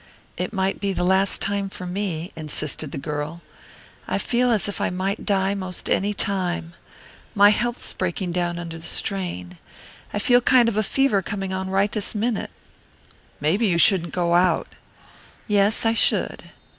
[0.35, 3.43] "It might be the last time for me," insisted the girl.
[4.07, 6.73] "I feel as if I might die most any time.
[7.35, 9.59] My health's breaking down under the strain.
[10.11, 12.49] I feel kind of a fever coming on right this minute."
[13.39, 14.69] "Maybe you shouldn't go out."
[15.47, 16.45] "Yes, I should."